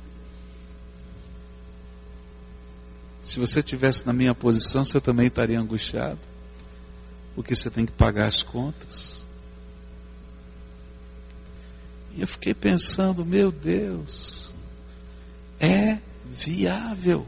[3.30, 6.18] Se você tivesse na minha posição, você também estaria angustiado,
[7.32, 9.24] porque você tem que pagar as contas.
[12.12, 14.52] E eu fiquei pensando, meu Deus,
[15.60, 17.24] é viável.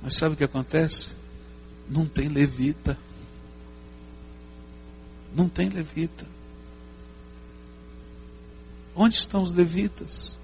[0.00, 1.08] Mas sabe o que acontece?
[1.88, 2.96] Não tem levita.
[5.34, 6.28] Não tem levita.
[8.94, 10.38] Onde estão os levitas?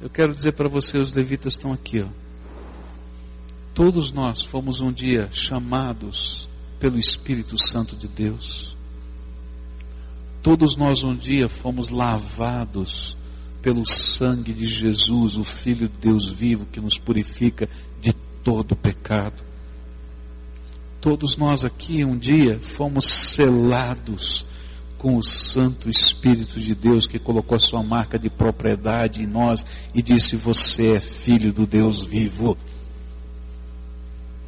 [0.00, 2.06] Eu quero dizer para você, os levitas estão aqui, ó.
[3.74, 6.48] Todos nós fomos um dia chamados
[6.78, 8.76] pelo Espírito Santo de Deus.
[10.42, 13.16] Todos nós um dia fomos lavados
[13.60, 17.68] pelo sangue de Jesus, o Filho de Deus vivo, que nos purifica
[18.00, 19.42] de todo pecado.
[21.00, 24.46] Todos nós aqui um dia fomos selados
[25.00, 29.64] com o Santo Espírito de Deus que colocou a sua marca de propriedade em nós
[29.94, 32.56] e disse: Você é filho do Deus vivo.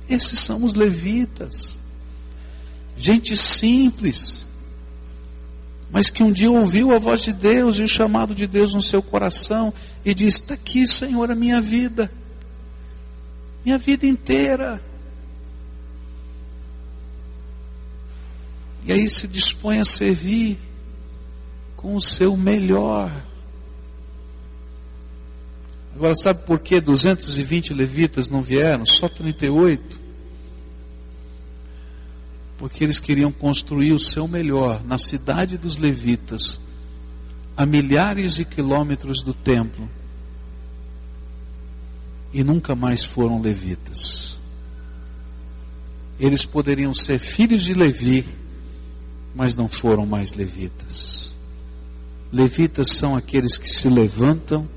[0.06, 1.78] Esses são os levitas.
[2.98, 4.46] Gente simples,
[5.90, 8.82] mas que um dia ouviu a voz de Deus e o chamado de Deus no
[8.82, 9.72] seu coração
[10.04, 12.12] e disse: Está aqui, Senhor, a minha vida,
[13.64, 14.82] minha vida inteira.
[18.84, 20.58] E aí se dispõe a servir
[21.76, 23.12] com o seu melhor.
[25.94, 28.84] Agora, sabe por que 220 levitas não vieram?
[28.86, 30.00] Só 38?
[32.58, 36.58] Porque eles queriam construir o seu melhor na cidade dos levitas,
[37.56, 39.88] a milhares de quilômetros do templo,
[42.32, 44.38] e nunca mais foram levitas.
[46.18, 48.26] Eles poderiam ser filhos de Levi,
[49.34, 51.34] mas não foram mais levitas.
[52.32, 54.68] Levitas são aqueles que se levantam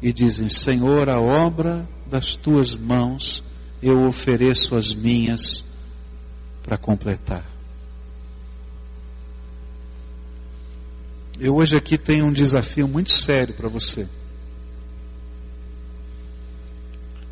[0.00, 3.44] e dizem: Senhor, a obra das tuas mãos
[3.82, 5.64] eu ofereço as minhas
[6.62, 7.44] para completar.
[11.38, 14.06] Eu hoje aqui tenho um desafio muito sério para você.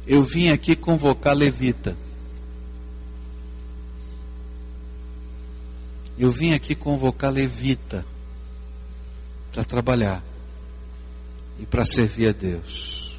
[0.06, 1.94] Eu vim aqui convocar levita.
[6.18, 8.04] Eu vim aqui convocar levita
[9.52, 10.22] para trabalhar
[11.60, 13.16] e para servir a Deus.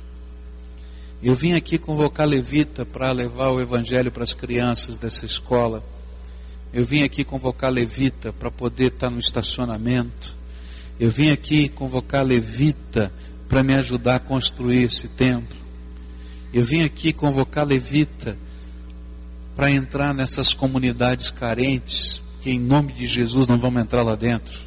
[1.23, 5.81] Eu vim aqui convocar levita para levar o evangelho para as crianças dessa escola.
[6.73, 10.35] Eu vim aqui convocar levita para poder estar no estacionamento.
[10.99, 13.11] Eu vim aqui convocar levita
[13.47, 15.57] para me ajudar a construir esse templo.
[16.53, 18.37] Eu vim aqui convocar levita
[19.55, 24.59] para entrar nessas comunidades carentes, que em nome de Jesus não vamos entrar lá dentro.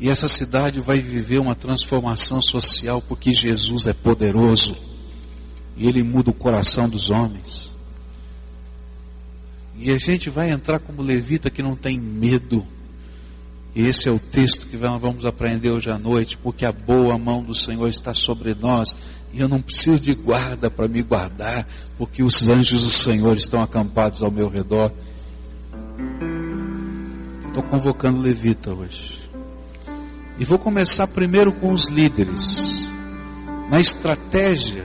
[0.00, 4.76] E essa cidade vai viver uma transformação social porque Jesus é poderoso
[5.76, 7.74] e ele muda o coração dos homens.
[9.78, 12.64] E a gente vai entrar como levita que não tem medo.
[13.74, 17.42] E esse é o texto que vamos aprender hoje à noite, porque a boa mão
[17.42, 18.96] do Senhor está sobre nós,
[19.32, 21.66] e eu não preciso de guarda para me guardar,
[21.98, 24.92] porque os anjos do Senhor estão acampados ao meu redor.
[27.46, 29.30] Estou convocando levita hoje.
[30.38, 32.88] E vou começar primeiro com os líderes.
[33.70, 34.84] Na estratégia,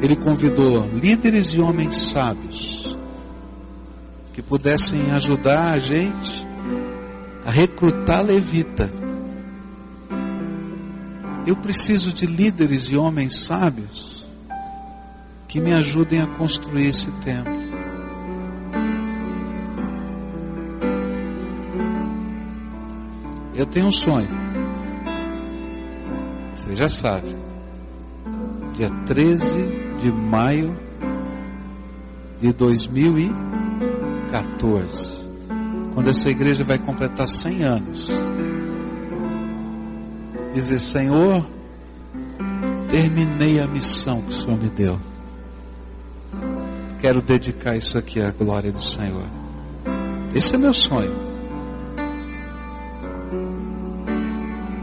[0.00, 2.96] ele convidou líderes e homens sábios
[4.32, 6.46] que pudessem ajudar a gente
[7.44, 8.88] a recrutar levita.
[11.44, 14.28] Eu preciso de líderes e homens sábios
[15.48, 17.57] que me ajudem a construir esse templo.
[23.58, 24.28] Eu tenho um sonho.
[26.54, 27.34] Você já sabe.
[28.74, 29.58] Dia 13
[30.00, 30.78] de maio
[32.40, 35.26] de 2014.
[35.92, 38.08] Quando essa igreja vai completar 100 anos.
[40.54, 41.44] Dizer, Senhor,
[42.88, 45.00] terminei a missão que o Senhor me deu.
[47.00, 49.26] Quero dedicar isso aqui à glória do Senhor.
[50.32, 51.27] Esse é meu sonho.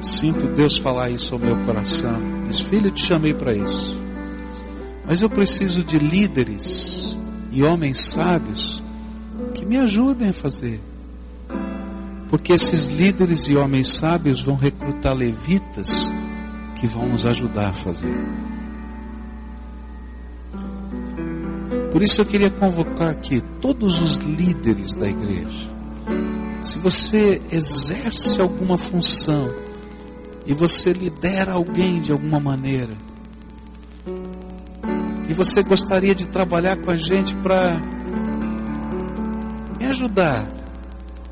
[0.05, 2.15] Sinto Deus falar isso ao meu coração.
[2.47, 3.97] Diz, filho, te chamei para isso.
[5.03, 7.17] Mas eu preciso de líderes
[7.51, 8.83] e homens sábios
[9.55, 10.79] que me ajudem a fazer.
[12.29, 16.11] Porque esses líderes e homens sábios vão recrutar levitas
[16.75, 18.15] que vão nos ajudar a fazer.
[21.91, 25.67] Por isso eu queria convocar aqui todos os líderes da igreja.
[26.61, 29.64] Se você exerce alguma função,
[30.45, 32.93] e você lidera alguém de alguma maneira,
[35.27, 37.81] e você gostaria de trabalhar com a gente para
[39.79, 40.47] me ajudar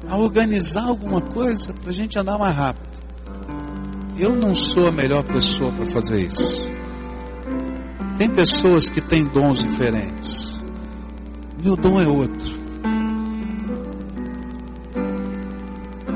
[0.09, 2.93] a organizar alguma coisa para a gente andar mais rápido.
[4.17, 6.71] Eu não sou a melhor pessoa para fazer isso.
[8.17, 10.63] Tem pessoas que têm dons diferentes.
[11.63, 12.61] Meu dom é outro.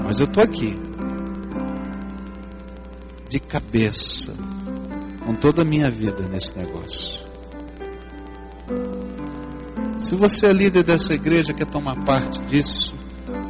[0.03, 0.86] Mas eu estou aqui
[3.27, 4.33] de cabeça
[5.25, 7.25] com toda a minha vida nesse negócio.
[9.97, 12.93] Se você é líder dessa igreja, quer tomar parte disso,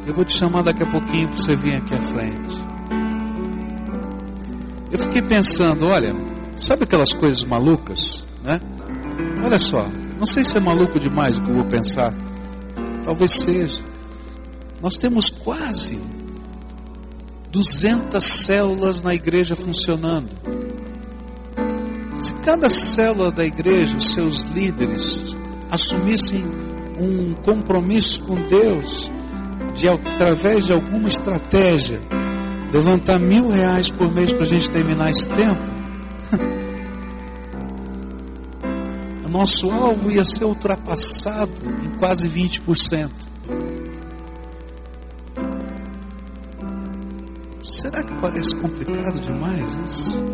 [0.06, 2.56] eu vou te chamar daqui a pouquinho para você vir aqui à frente.
[4.90, 6.14] Eu fiquei pensando, olha,
[6.56, 8.58] sabe aquelas coisas malucas, né?
[9.44, 9.86] Olha só,
[10.18, 12.12] não sei se é maluco demais o que eu vou pensar.
[13.04, 13.82] Talvez seja.
[14.82, 16.00] Nós temos quase
[17.50, 20.28] 200 células na igreja funcionando.
[22.16, 25.34] Se cada célula da igreja, os seus líderes,
[25.70, 26.44] assumissem
[26.98, 29.10] um compromisso com Deus,
[29.74, 32.00] de através de alguma estratégia,
[32.72, 35.62] levantar mil reais por mês para a gente terminar esse tempo,
[39.24, 41.52] o nosso alvo ia ser ultrapassado
[41.84, 43.27] em quase 20%.
[48.20, 50.24] Parece complicado demais isso?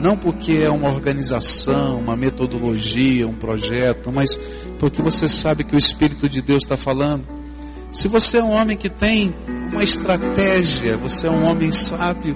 [0.00, 4.40] não porque é uma organização, uma metodologia, um projeto, mas
[4.78, 7.28] porque você sabe que o Espírito de Deus está falando.
[7.92, 9.34] Se você é um homem que tem
[9.70, 12.34] uma estratégia, você é um homem sábio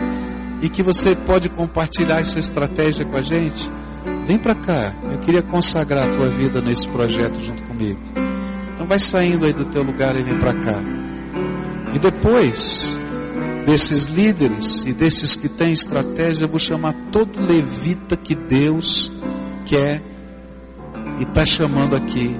[0.60, 3.72] e que você pode compartilhar essa estratégia com a gente,
[4.26, 4.94] vem para cá.
[5.10, 8.31] Eu queria consagrar a tua vida nesse projeto junto comigo.
[8.82, 10.82] Então vai saindo aí do teu lugar e vem para cá.
[11.94, 12.98] E depois
[13.64, 19.12] desses líderes e desses que têm estratégia, eu vou chamar todo levita que Deus
[19.64, 20.02] quer
[21.20, 22.34] e está chamando aqui.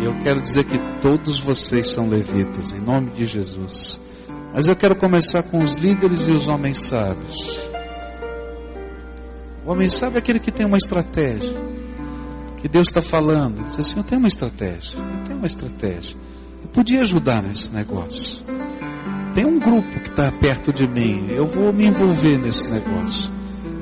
[0.00, 4.00] E eu quero dizer que todos vocês são levitas, em nome de Jesus.
[4.52, 7.70] Mas eu quero começar com os líderes e os homens sábios.
[9.64, 11.71] O homem sábio é aquele que tem uma estratégia.
[12.62, 13.66] Que Deus está falando.
[13.66, 14.98] Diz assim: Eu tenho uma estratégia.
[14.98, 16.16] Eu tenho uma estratégia.
[16.62, 18.44] Eu podia ajudar nesse negócio
[19.32, 23.32] tem um grupo que está perto de mim, eu vou me envolver nesse negócio.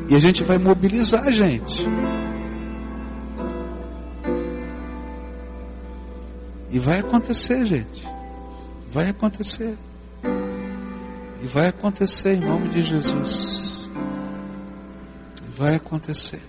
[0.08, 1.88] E a gente vai mobilizar a gente.
[6.70, 8.08] E vai acontecer, gente.
[8.92, 9.76] Vai acontecer.
[11.42, 13.90] E vai acontecer em nome de Jesus.
[15.56, 16.42] Vai acontecer.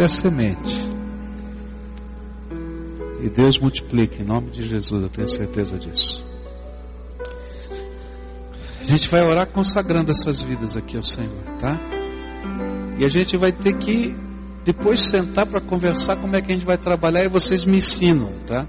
[0.00, 0.94] É a semente.
[3.22, 6.24] E Deus multiplica em nome de Jesus, eu tenho certeza disso.
[8.80, 11.30] A gente vai orar consagrando essas vidas aqui ao Senhor,
[11.60, 11.78] tá?
[12.98, 14.14] E a gente vai ter que
[14.64, 18.32] depois sentar para conversar como é que a gente vai trabalhar e vocês me ensinam,
[18.48, 18.66] tá?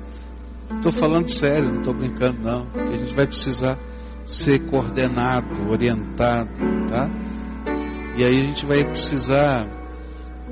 [0.78, 2.66] Estou falando sério, não estou brincando não.
[2.68, 3.78] Porque a gente vai precisar
[4.26, 6.50] ser coordenado, orientado,
[6.88, 7.10] tá?
[8.16, 9.68] E aí a gente vai precisar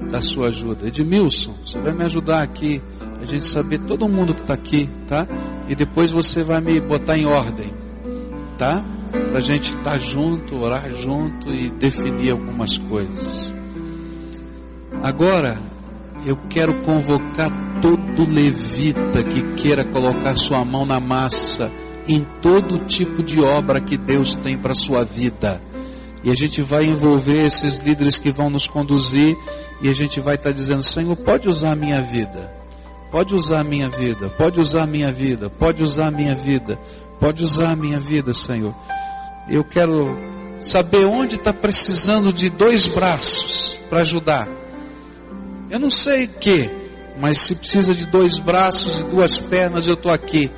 [0.09, 0.87] da sua ajuda.
[0.87, 2.81] Edmilson, você vai me ajudar aqui,
[3.21, 5.27] a gente saber todo mundo que está aqui, tá?
[5.67, 7.73] E depois você vai me botar em ordem,
[8.57, 8.83] tá?
[9.11, 13.53] Para a gente estar tá junto, orar junto e definir algumas coisas.
[15.01, 15.61] Agora,
[16.25, 17.51] eu quero convocar
[17.81, 21.69] todo levita que queira colocar sua mão na massa
[22.07, 25.61] em todo tipo de obra que Deus tem para sua vida.
[26.23, 29.37] E a gente vai envolver esses líderes que vão nos conduzir
[29.81, 32.49] e a gente vai estar tá dizendo: Senhor, pode usar a minha vida,
[33.11, 36.79] pode usar a minha vida, pode usar a minha vida, pode usar a minha vida,
[37.19, 38.73] pode usar a minha vida, Senhor.
[39.49, 40.17] Eu quero
[40.61, 44.47] saber onde está precisando de dois braços para ajudar.
[45.69, 46.69] Eu não sei o que,
[47.19, 50.49] mas se precisa de dois braços e duas pernas, eu estou aqui.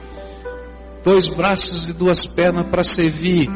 [1.04, 3.50] Dois braços e duas pernas para servir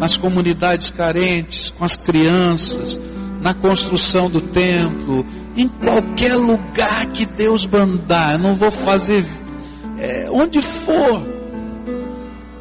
[0.00, 2.98] nas comunidades carentes, com as crianças,
[3.42, 8.32] na construção do templo, em qualquer lugar que Deus mandar.
[8.32, 9.26] Eu não vou fazer
[9.98, 11.22] é, onde for,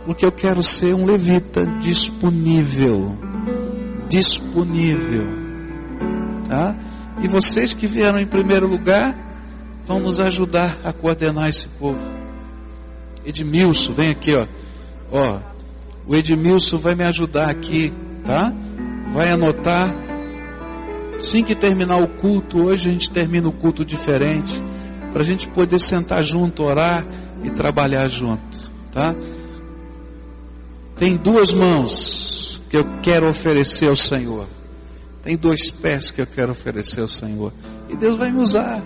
[0.05, 3.17] porque eu quero ser um levita disponível,
[4.09, 5.25] disponível,
[6.49, 6.75] tá?
[7.21, 9.17] E vocês que vieram em primeiro lugar
[9.85, 11.99] vão nos ajudar a coordenar esse povo.
[13.25, 14.45] Edmilson, vem aqui, ó.
[15.11, 15.39] Ó,
[16.09, 17.93] o Edmilson vai me ajudar aqui,
[18.25, 18.51] tá?
[19.13, 19.95] Vai anotar.
[21.15, 24.51] Assim que terminar o culto, hoje a gente termina o culto diferente,
[25.13, 27.05] para a gente poder sentar junto, orar
[27.43, 29.15] e trabalhar junto, tá?
[30.97, 34.47] Tem duas mãos que eu quero oferecer ao Senhor.
[35.21, 37.53] Tem dois pés que eu quero oferecer ao Senhor.
[37.87, 38.81] E Deus vai me usar.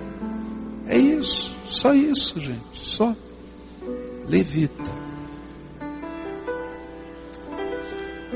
[0.88, 3.16] É isso, só isso, gente, só.
[4.28, 5.03] Levita.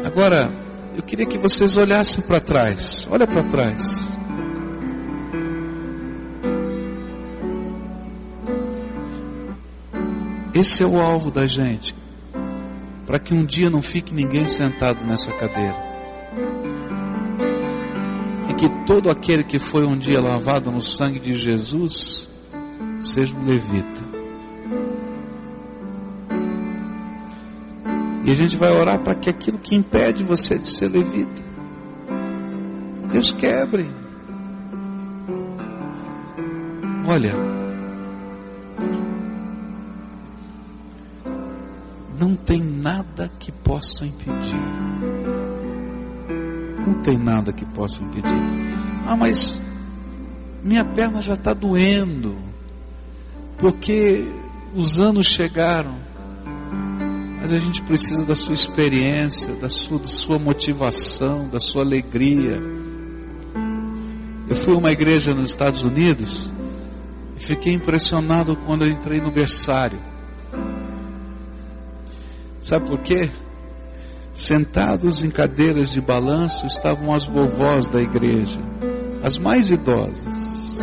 [0.03, 0.51] Agora,
[0.95, 3.07] eu queria que vocês olhassem para trás.
[3.11, 4.11] Olha para trás.
[10.53, 11.95] Esse é o alvo da gente.
[13.05, 15.77] Para que um dia não fique ninguém sentado nessa cadeira.
[18.49, 22.27] E que todo aquele que foi um dia lavado no sangue de Jesus
[22.99, 24.06] seja um levita.
[28.27, 31.41] E a gente vai orar para que aquilo que impede você de ser levita,
[33.09, 33.89] Deus quebre.
[37.07, 37.33] Olha,
[42.19, 44.59] não tem nada que possa impedir.
[46.85, 48.27] Não tem nada que possa impedir.
[49.05, 49.61] Ah, mas
[50.61, 52.35] minha perna já está doendo,
[53.57, 54.27] porque
[54.75, 56.06] os anos chegaram.
[57.47, 62.61] Mas a gente precisa da sua experiência, da sua, da sua motivação, da sua alegria.
[64.49, 66.51] Eu fui a uma igreja nos Estados Unidos
[67.37, 69.97] e fiquei impressionado quando eu entrei no berçário.
[72.61, 73.31] Sabe por quê?
[74.33, 78.59] Sentados em cadeiras de balanço estavam as vovós da igreja,
[79.23, 80.81] as mais idosas.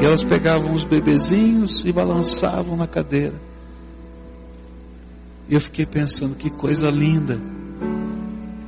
[0.00, 3.49] E elas pegavam os bebezinhos e balançavam na cadeira.
[5.50, 7.40] E eu fiquei pensando, que coisa linda.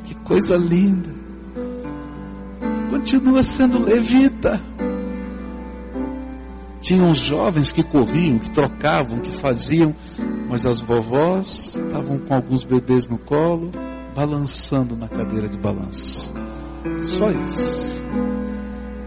[0.05, 1.11] Que coisa linda.
[2.91, 4.61] Continua sendo levita.
[6.81, 9.95] Tinha uns jovens que corriam, que trocavam, que faziam,
[10.49, 13.71] mas as vovós estavam com alguns bebês no colo,
[14.13, 16.35] balançando na cadeira de balanço.
[16.99, 18.03] Só isso.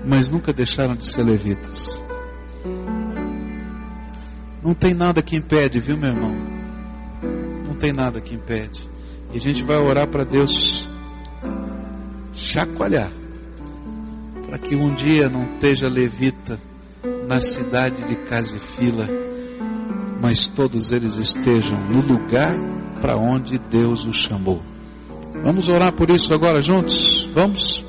[0.06, 2.02] Mas nunca deixaram de ser levitas.
[4.64, 6.56] Não tem nada que impede, viu, meu irmão?
[7.76, 8.90] Não tem nada que impede.
[9.34, 10.90] E a gente vai orar para Deus
[12.34, 13.12] chacoalhar,
[14.48, 16.58] para que um dia não esteja levita
[17.28, 19.08] na cidade de casa e fila,
[20.22, 22.56] mas todos eles estejam no lugar
[23.02, 24.62] para onde Deus os chamou.
[25.44, 27.30] Vamos orar por isso agora juntos?
[27.34, 27.84] Vamos?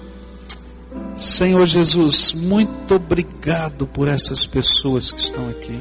[1.15, 5.81] Senhor Jesus, muito obrigado por essas pessoas que estão aqui.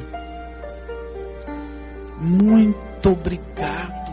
[2.21, 4.05] Muito obrigado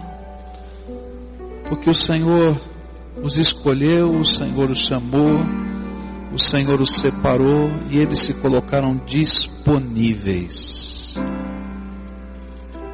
[1.73, 2.61] porque o Senhor
[3.23, 5.41] os escolheu, o Senhor os chamou,
[6.31, 11.17] o Senhor os separou e eles se colocaram disponíveis.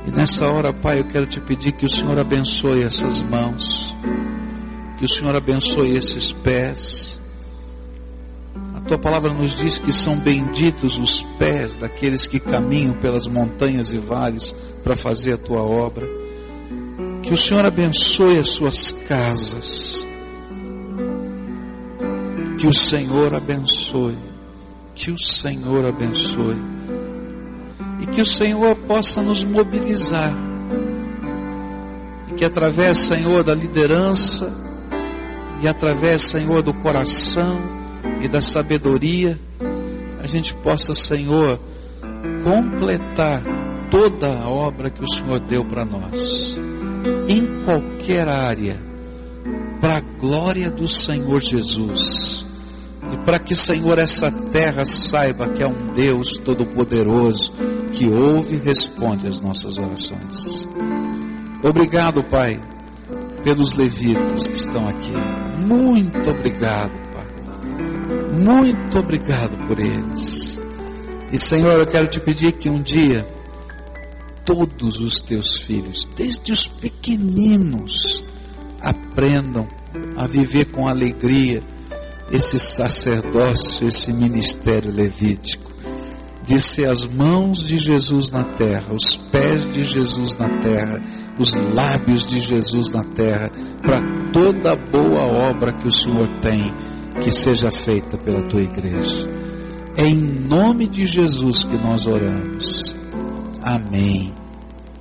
[0.07, 3.97] E nessa hora, Pai, eu quero te pedir que o Senhor abençoe essas mãos,
[4.97, 7.18] que o Senhor abençoe esses pés.
[8.89, 13.99] Tua palavra nos diz que são benditos os pés daqueles que caminham pelas montanhas e
[13.99, 16.09] vales para fazer a tua obra.
[17.23, 20.09] Que o Senhor abençoe as suas casas.
[22.57, 24.17] Que o Senhor abençoe.
[24.95, 26.57] Que o Senhor abençoe.
[28.01, 30.33] E que o Senhor possa nos mobilizar.
[32.31, 34.51] E que através, Senhor, da liderança,
[35.61, 37.78] e através, Senhor, do coração
[38.21, 39.39] e da sabedoria,
[40.23, 41.59] a gente possa, Senhor,
[42.43, 43.43] completar
[43.91, 46.59] toda a obra que o Senhor deu para nós
[47.29, 48.77] em qualquer área,
[49.81, 52.47] para a glória do Senhor Jesus.
[53.13, 57.53] E para que, Senhor, essa terra saiba que é um Deus todo-poderoso
[57.93, 60.69] que ouve e responde às nossas orações.
[61.63, 62.61] Obrigado, Pai,
[63.43, 65.13] pelos levitas que estão aqui.
[65.67, 67.08] Muito obrigado.
[68.33, 70.61] Muito obrigado por eles.
[71.33, 73.27] E, Senhor, eu quero te pedir que um dia
[74.45, 78.25] todos os teus filhos, desde os pequeninos,
[78.81, 79.69] aprendam
[80.17, 81.61] a viver com alegria
[82.31, 85.71] esse sacerdócio, esse ministério levítico,
[86.47, 91.03] de ser as mãos de Jesus na terra, os pés de Jesus na terra,
[91.39, 93.51] os lábios de Jesus na terra,
[93.83, 94.01] para
[94.33, 96.73] toda boa obra que o Senhor tem,
[97.23, 99.29] que seja feita pela tua igreja.
[99.97, 102.97] É em nome de Jesus que nós oramos.
[103.63, 104.33] Amém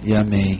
[0.04, 0.60] e amém.